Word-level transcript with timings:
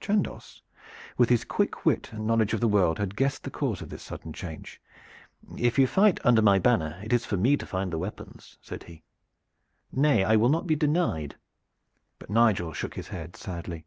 Chandos, 0.00 0.62
with 1.16 1.28
his 1.28 1.44
quick 1.44 1.84
wit 1.86 2.12
and 2.12 2.26
knowledge 2.26 2.52
of 2.52 2.58
the 2.58 2.66
world, 2.66 2.98
had 2.98 3.14
guessed 3.14 3.44
the 3.44 3.52
cause 3.52 3.80
of 3.80 3.88
this 3.88 4.02
sudden 4.02 4.32
change. 4.32 4.80
"If 5.56 5.78
you 5.78 5.86
fight 5.86 6.18
under 6.26 6.42
my 6.42 6.58
banner 6.58 7.00
it 7.04 7.12
is 7.12 7.24
for 7.24 7.36
me 7.36 7.56
to 7.56 7.64
find 7.64 7.92
the 7.92 7.98
weapons," 7.98 8.58
said 8.60 8.82
he. 8.82 9.04
"Nay, 9.92 10.24
I 10.24 10.34
will 10.34 10.48
not 10.48 10.66
be 10.66 10.74
denied." 10.74 11.36
But 12.18 12.30
Nigel 12.30 12.72
shook 12.72 12.94
his 12.94 13.06
head 13.06 13.36
sadly. 13.36 13.86